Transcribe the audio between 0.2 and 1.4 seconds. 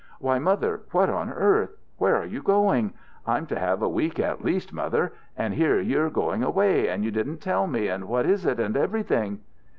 Mother, what in